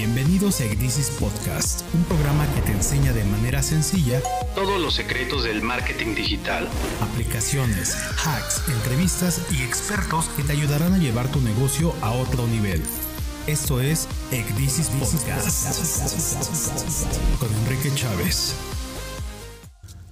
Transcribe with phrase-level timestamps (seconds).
[0.00, 4.22] Bienvenidos a Egdisis Podcast, un programa que te enseña de manera sencilla
[4.54, 6.68] todos los secretos del marketing digital,
[7.00, 12.80] aplicaciones, hacks, entrevistas y expertos que te ayudarán a llevar tu negocio a otro nivel.
[13.48, 15.80] Esto es Egdisis Podcast
[17.40, 18.54] con Enrique Chávez.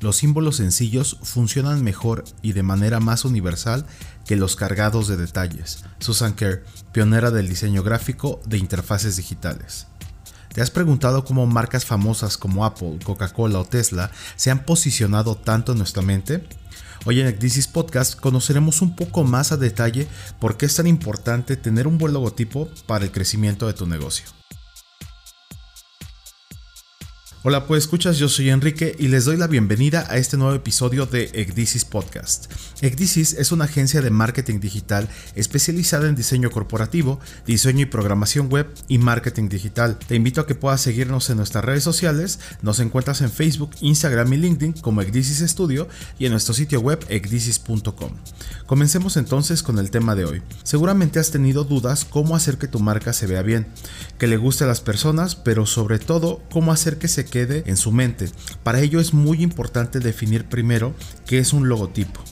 [0.07, 3.85] Los símbolos sencillos funcionan mejor y de manera más universal
[4.25, 5.83] que los cargados de detalles.
[5.99, 9.89] Susan Kerr, pionera del diseño gráfico de interfaces digitales.
[10.55, 15.73] ¿Te has preguntado cómo marcas famosas como Apple, Coca-Cola o Tesla se han posicionado tanto
[15.73, 16.47] en nuestra mente?
[17.05, 20.07] Hoy en Ecdisis Podcast conoceremos un poco más a detalle
[20.39, 24.27] por qué es tan importante tener un buen logotipo para el crecimiento de tu negocio.
[27.49, 31.07] Hola, pues escuchas, yo soy Enrique y les doy la bienvenida a este nuevo episodio
[31.07, 32.53] de Ecdisis Podcast.
[32.81, 38.67] Ecdisis es una agencia de marketing digital especializada en diseño corporativo, diseño y programación web
[38.89, 39.97] y marketing digital.
[39.97, 44.33] Te invito a que puedas seguirnos en nuestras redes sociales, nos encuentras en Facebook, Instagram
[44.33, 45.87] y LinkedIn como Ecdisis Studio
[46.19, 48.11] y en nuestro sitio web ecdisis.com.
[48.67, 50.43] Comencemos entonces con el tema de hoy.
[50.65, 53.69] Seguramente has tenido dudas cómo hacer que tu marca se vea bien,
[54.19, 57.77] que le guste a las personas, pero sobre todo cómo hacer que se quede en
[57.77, 58.31] su mente.
[58.63, 60.95] Para ello es muy importante definir primero
[61.27, 62.23] qué es un logotipo.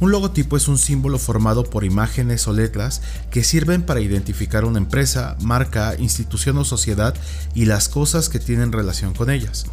[0.00, 4.78] Un logotipo es un símbolo formado por imágenes o letras que sirven para identificar una
[4.78, 7.14] empresa, marca, institución o sociedad
[7.54, 9.66] y las cosas que tienen relación con ellas.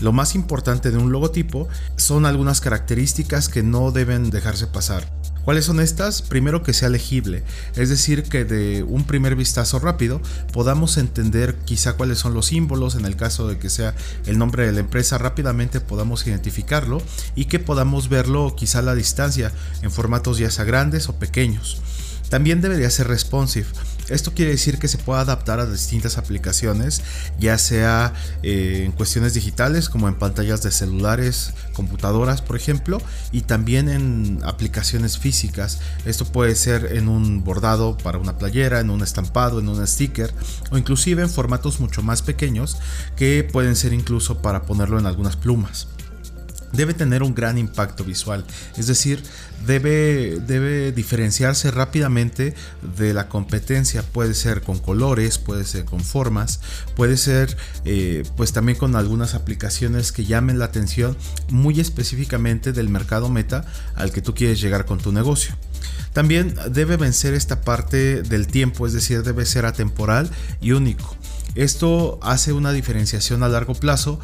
[0.00, 5.23] Lo más importante de un logotipo son algunas características que no deben dejarse pasar.
[5.44, 6.22] ¿Cuáles son estas?
[6.22, 7.42] Primero que sea legible,
[7.76, 12.94] es decir, que de un primer vistazo rápido podamos entender quizá cuáles son los símbolos,
[12.94, 17.02] en el caso de que sea el nombre de la empresa, rápidamente podamos identificarlo
[17.34, 21.82] y que podamos verlo quizá a la distancia en formatos ya sea grandes o pequeños.
[22.30, 23.66] También debería ser responsive.
[24.08, 27.02] Esto quiere decir que se pueda adaptar a distintas aplicaciones,
[27.38, 33.00] ya sea eh, en cuestiones digitales como en pantallas de celulares, computadoras, por ejemplo,
[33.32, 35.78] y también en aplicaciones físicas.
[36.04, 40.34] Esto puede ser en un bordado para una playera, en un estampado, en un sticker
[40.70, 42.76] o inclusive en formatos mucho más pequeños
[43.16, 45.88] que pueden ser incluso para ponerlo en algunas plumas
[46.74, 48.44] debe tener un gran impacto visual,
[48.76, 49.22] es decir,
[49.66, 52.54] debe, debe diferenciarse rápidamente
[52.96, 56.60] de la competencia, puede ser con colores, puede ser con formas,
[56.96, 61.16] puede ser eh, pues también con algunas aplicaciones que llamen la atención
[61.50, 63.64] muy específicamente del mercado meta
[63.94, 65.54] al que tú quieres llegar con tu negocio.
[66.12, 70.30] También debe vencer esta parte del tiempo, es decir, debe ser atemporal
[70.60, 71.16] y único.
[71.54, 74.18] Esto hace una diferenciación a largo plazo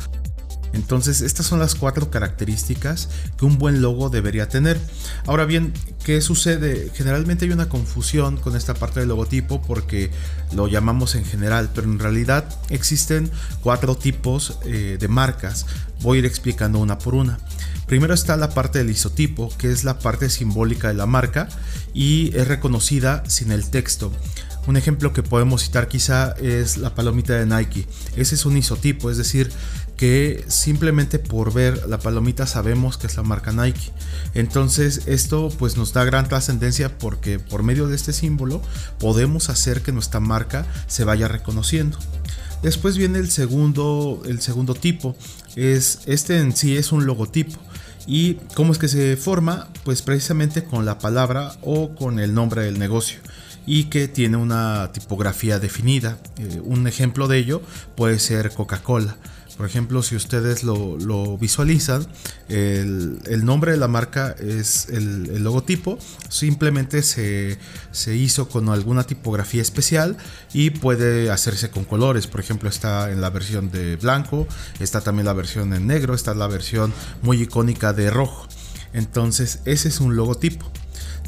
[0.72, 4.78] entonces, estas son las cuatro características que un buen logo debería tener.
[5.26, 5.72] Ahora bien,
[6.04, 6.90] ¿qué sucede?
[6.94, 10.10] Generalmente hay una confusión con esta parte del logotipo porque
[10.52, 13.30] lo llamamos en general, pero en realidad existen
[13.62, 15.66] cuatro tipos eh, de marcas.
[16.02, 17.38] Voy a ir explicando una por una.
[17.86, 21.48] Primero está la parte del isotipo, que es la parte simbólica de la marca
[21.92, 24.12] y es reconocida sin el texto.
[24.70, 27.88] Un ejemplo que podemos citar quizá es la palomita de Nike.
[28.14, 29.50] Ese es un isotipo, es decir,
[29.96, 33.90] que simplemente por ver la palomita sabemos que es la marca Nike.
[34.32, 38.62] Entonces esto pues nos da gran trascendencia porque por medio de este símbolo
[39.00, 41.98] podemos hacer que nuestra marca se vaya reconociendo.
[42.62, 45.16] Después viene el segundo, el segundo tipo,
[45.56, 47.58] es este en sí es un logotipo.
[48.06, 49.68] ¿Y cómo es que se forma?
[49.82, 53.18] Pues precisamente con la palabra o con el nombre del negocio
[53.66, 56.18] y que tiene una tipografía definida.
[56.38, 57.62] Eh, un ejemplo de ello
[57.96, 59.16] puede ser Coca-Cola.
[59.60, 62.06] Por ejemplo, si ustedes lo, visualizan,
[62.48, 65.98] el, nombre de la marca es el, logotipo.
[66.30, 67.58] Simplemente se,
[68.06, 70.16] hizo con alguna tipografía especial
[70.54, 72.26] y puede hacerse con colores.
[72.26, 74.48] Por ejemplo, está en la versión de blanco,
[74.78, 76.90] está también la versión en negro, está la versión
[77.20, 78.48] muy icónica de rojo.
[78.94, 80.72] Entonces, ese es un logotipo.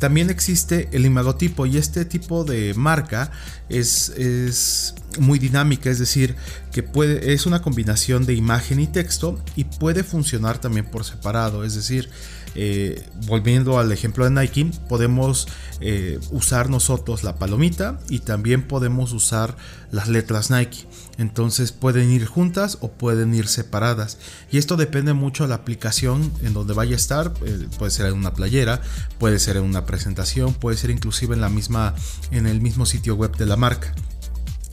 [0.02, 3.30] También existe el imagotipo y este tipo de marca
[3.68, 6.34] es, es muy dinámica, es decir,
[6.72, 11.62] que puede, es una combinación de imagen y texto y puede funcionar también por separado,
[11.62, 12.10] es decir,
[12.54, 15.48] eh, volviendo al ejemplo de Nike, podemos
[15.80, 19.56] eh, usar nosotros la palomita y también podemos usar
[19.90, 20.86] las letras Nike.
[21.18, 24.18] Entonces pueden ir juntas o pueden ir separadas.
[24.50, 27.32] Y esto depende mucho de la aplicación en donde vaya a estar.
[27.44, 28.80] Eh, puede ser en una playera,
[29.18, 31.94] puede ser en una presentación, puede ser inclusive en la misma,
[32.30, 33.94] en el mismo sitio web de la marca.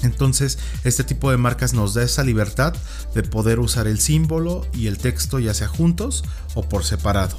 [0.01, 2.73] Entonces, este tipo de marcas nos da esa libertad
[3.13, 6.23] de poder usar el símbolo y el texto ya sea juntos
[6.53, 7.37] o por separado.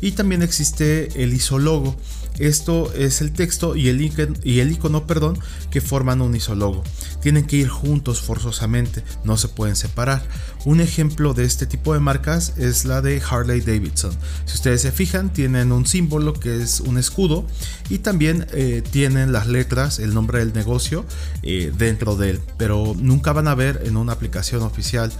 [0.00, 1.96] Y también existe el isólogo.
[2.38, 5.38] Esto es el texto y el, icono perdón,
[5.70, 6.82] que forman un isólogo.
[7.20, 10.22] Tienen que ir juntos forzosamente, no se pueden separar.
[10.64, 14.12] Un ejemplo de este tipo de marcas es la de Harley Davidson.
[14.44, 17.46] Si ustedes se fijan, tienen un símbolo que es un escudo
[17.88, 21.04] y también eh, tienen las letras, el nombre del negocio
[21.42, 25.12] eh, dentro de él, pero nunca van a ver en una aplicación oficial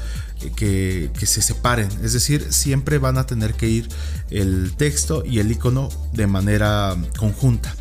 [0.57, 3.89] que, que, se separen, es decir, siempre van a tener que ir
[4.31, 7.75] el texto y el icono de manera conjunta.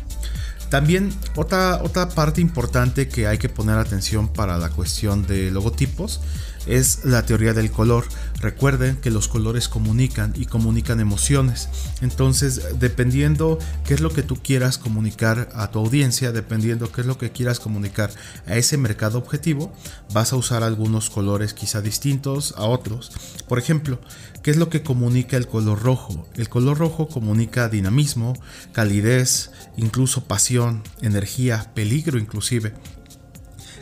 [0.70, 6.20] También otra, otra parte importante que hay que poner atención para la cuestión de logotipos
[6.66, 8.04] es la teoría del color.
[8.40, 11.68] Recuerden que los colores comunican y comunican emociones.
[12.00, 17.06] Entonces, dependiendo qué es lo que tú quieras comunicar a tu audiencia, dependiendo qué es
[17.06, 18.10] lo que quieras comunicar
[18.46, 19.72] a ese mercado objetivo,
[20.12, 23.12] vas a usar algunos colores quizá distintos a otros.
[23.48, 24.00] Por ejemplo,
[24.42, 26.26] ¿qué es lo que comunica el color rojo?
[26.34, 28.34] El color rojo comunica dinamismo,
[28.72, 32.72] calidez, incluso pasión, energía, peligro inclusive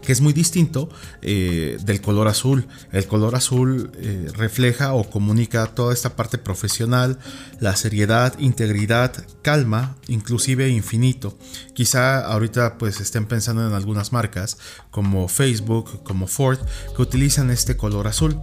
[0.09, 0.89] que es muy distinto
[1.21, 2.67] eh, del color azul.
[2.93, 7.19] El color azul eh, refleja o comunica toda esta parte profesional,
[7.61, 9.13] la seriedad, integridad,
[9.43, 11.37] calma, inclusive infinito.
[11.79, 14.59] Quizá ahorita pues estén pensando en algunas marcas
[14.91, 16.59] como Facebook, como Ford,
[16.97, 18.37] que utilizan este color azul.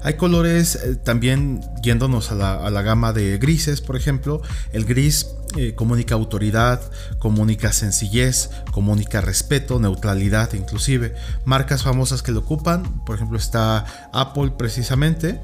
[0.00, 4.40] Hay colores eh, también yéndonos a la, a la, gama de grises, por ejemplo.
[4.72, 5.26] El gris
[5.76, 6.80] comunica autoridad,
[7.18, 11.14] comunica sencillez, comunica respeto, neutralidad inclusive.
[11.44, 15.38] Marcas famosas que lo ocupan, por ejemplo está Apple precisamente.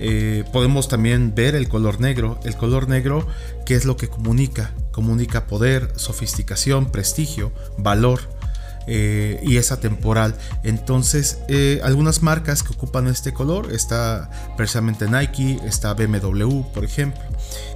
[0.00, 2.40] Eh, podemos también ver el color negro.
[2.42, 3.24] El color negro,
[3.66, 4.72] ¿qué es lo que comunica?
[4.98, 8.18] Comunica poder, sofisticación, prestigio, valor.
[8.88, 10.34] Eh, y es atemporal.
[10.64, 17.20] Entonces, eh, algunas marcas que ocupan este color, está precisamente Nike, está BMW, por ejemplo.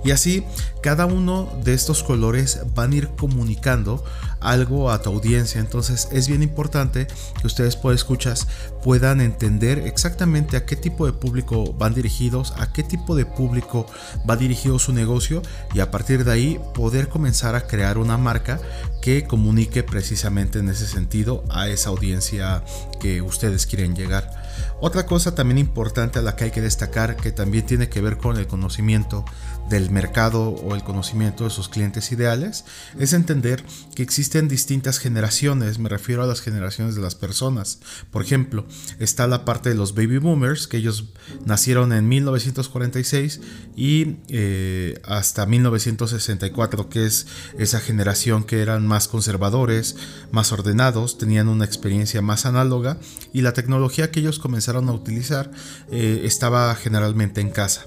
[0.05, 0.45] Y así,
[0.83, 4.05] cada uno de estos colores van a ir comunicando
[4.41, 5.61] algo a tu audiencia.
[5.61, 7.07] Entonces, es bien importante
[7.41, 8.49] que ustedes, por escuchas,
[8.83, 13.87] puedan entender exactamente a qué tipo de público van dirigidos, a qué tipo de público
[14.29, 15.43] va dirigido su negocio
[15.75, 18.61] y a partir de ahí poder comenzar a crear una marca
[19.01, 22.65] que comunique precisamente en ese sentido a esa audiencia
[23.01, 24.42] que ustedes quieren llegar.
[24.85, 28.19] Otra cosa también importante a la que hay que destacar que también tiene que ver
[28.19, 29.25] con el conocimiento
[29.71, 32.65] del mercado o el conocimiento de sus clientes ideales
[32.99, 33.65] es entender
[33.95, 37.79] que existen distintas generaciones, me refiero a las generaciones de las personas.
[38.11, 38.67] Por ejemplo,
[38.99, 41.05] está la parte de los baby boomers, que ellos
[41.47, 43.41] nacieron en 1946
[43.77, 49.95] y eh, hasta 1964, que es esa generación que eran más conservadores,
[50.33, 52.99] más ordenados, tenían una experiencia más análoga
[53.33, 55.51] y la tecnología que ellos comenzaron a utilizar
[55.91, 57.87] eh, estaba generalmente en casa.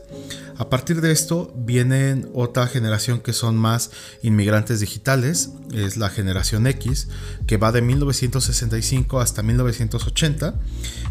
[0.57, 3.91] A partir de esto vienen otra generación que son más
[4.23, 7.09] inmigrantes digitales, es la generación X,
[7.45, 10.55] que va de 1965 hasta 1980.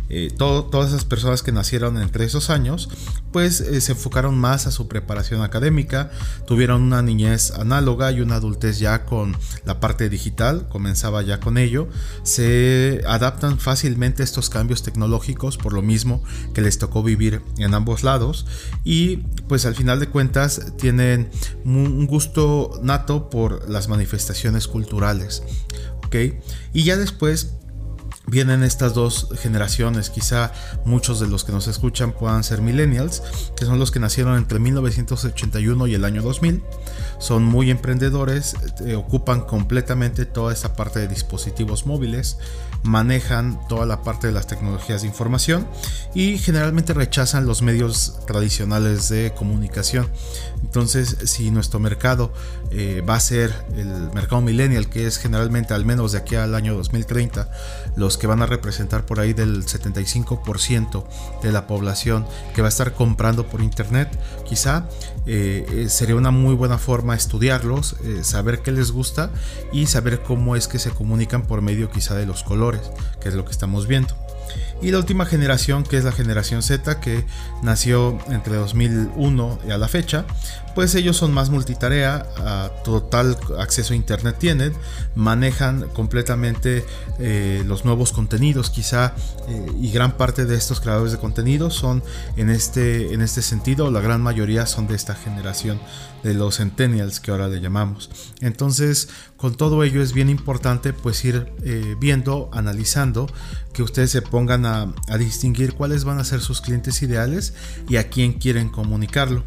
[0.08, 2.88] Eh, todas esas personas que nacieron entre esos años,
[3.32, 6.10] pues eh, se enfocaron más a su preparación académica,
[6.46, 11.58] tuvieron una niñez análoga y una adultez ya con la parte digital, comenzaba ya con
[11.58, 11.88] ello,
[12.22, 16.22] se adaptan fácilmente a estos cambios tecnológicos por lo mismo
[16.52, 18.46] que les tocó vivir en ambos lados
[18.84, 19.18] y
[19.48, 21.30] pues al final de cuentas tienen
[21.64, 25.42] un gusto nato por las manifestaciones culturales.
[26.72, 27.54] Y ya después
[28.26, 30.52] vienen estas dos generaciones, quizá
[30.84, 33.22] muchos de los que nos escuchan puedan ser millennials,
[33.56, 36.62] que son los que nacieron entre 1981 y el año 2000,
[37.18, 42.38] son muy emprendedores, eh, ocupan completamente toda esta parte de dispositivos móviles,
[42.84, 45.66] manejan toda la parte de las tecnologías de información
[46.14, 50.08] y generalmente rechazan los medios tradicionales de comunicación.
[50.62, 52.32] Entonces, si nuestro mercado
[52.70, 56.54] eh, va a ser el mercado millennial, que es generalmente al menos de aquí al
[56.54, 57.50] año 2030,
[57.96, 61.04] los que van a representar por ahí del 75%
[61.42, 64.08] de la población que va a estar comprando por internet,
[64.46, 64.88] quizá
[65.26, 69.30] eh, eh, sería una muy buena forma estudiarlos, saber qué les gusta
[69.72, 72.73] y saber cómo es que se comunican por medio quizá de los colores,
[73.20, 74.14] que es lo que estamos viendo.
[74.84, 77.24] Y la última generación, que es la generación Z, que
[77.62, 80.26] nació entre 2001 y a la fecha,
[80.74, 82.26] pues ellos son más multitarea,
[82.84, 84.74] total acceso a Internet tienen,
[85.14, 86.84] manejan completamente
[87.18, 89.14] eh, los nuevos contenidos quizá,
[89.48, 92.02] eh, y gran parte de estos creadores de contenido son
[92.36, 95.80] en este, en este sentido, la gran mayoría son de esta generación
[96.24, 98.10] de los centennials que ahora le llamamos.
[98.40, 103.26] Entonces, con todo ello es bien importante pues ir eh, viendo, analizando,
[103.74, 104.73] que ustedes se pongan a,
[105.18, 107.54] distinguir cuáles van a ser sus clientes ideales
[107.88, 109.44] y a quién quieren comunicarlo.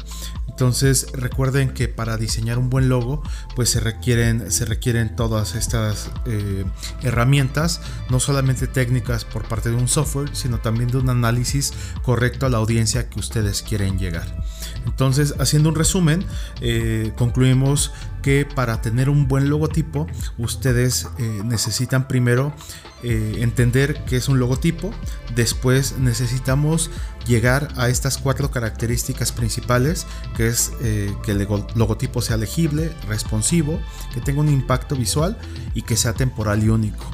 [0.58, 3.22] Entonces recuerden que para diseñar un buen logo
[3.54, 6.64] pues se requieren, se requieren todas estas eh,
[7.02, 7.80] herramientas,
[8.10, 12.48] no solamente técnicas por parte de un software, sino también de un análisis correcto a
[12.48, 14.42] la audiencia que ustedes quieren llegar.
[14.84, 16.24] Entonces haciendo un resumen,
[16.60, 17.92] eh, concluimos
[18.22, 20.08] que para tener un buen logotipo
[20.38, 22.52] ustedes eh, necesitan primero
[23.02, 24.90] eh, entender qué es un logotipo,
[25.34, 26.90] después necesitamos
[27.26, 33.80] llegar a estas cuatro características principales, que es eh, que el logotipo sea legible, responsivo,
[34.14, 35.38] que tenga un impacto visual
[35.74, 37.04] y que sea temporal y único.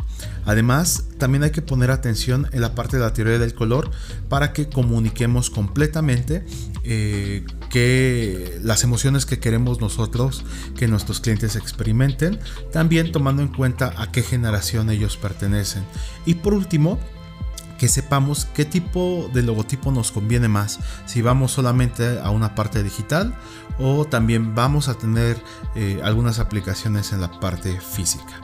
[0.46, 3.90] Además, también hay que poner atención en la parte de la teoría del color
[4.28, 6.44] para que comuniquemos completamente
[6.84, 10.44] eh, que las emociones que queremos nosotros
[10.76, 12.38] que nuestros clientes experimenten,
[12.72, 15.84] también tomando en cuenta a qué generación ellos pertenecen.
[16.26, 16.98] Y por último,
[17.78, 22.82] que sepamos qué tipo de logotipo nos conviene más, si vamos solamente a una parte
[22.82, 23.34] digital
[23.78, 25.36] o también vamos a tener
[25.74, 28.43] eh, algunas aplicaciones en la parte física.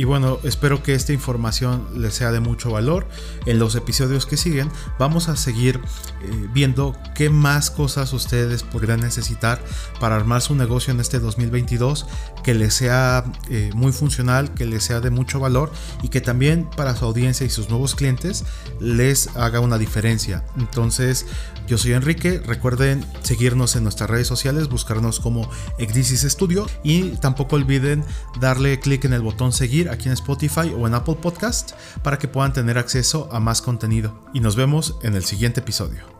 [0.00, 3.06] Y bueno, espero que esta información les sea de mucho valor.
[3.44, 5.78] En los episodios que siguen vamos a seguir
[6.22, 9.62] eh, viendo qué más cosas ustedes podrían necesitar
[10.00, 12.06] para armar su negocio en este 2022
[12.42, 15.70] que les sea eh, muy funcional, que les sea de mucho valor
[16.02, 18.46] y que también para su audiencia y sus nuevos clientes
[18.80, 20.46] les haga una diferencia.
[20.56, 21.26] Entonces,
[21.66, 27.56] yo soy Enrique, recuerden seguirnos en nuestras redes sociales, buscarnos como Exdisis Studio y tampoco
[27.56, 28.02] olviden
[28.40, 32.28] darle clic en el botón seguir aquí en Spotify o en Apple Podcast para que
[32.28, 34.24] puedan tener acceso a más contenido.
[34.32, 36.19] Y nos vemos en el siguiente episodio.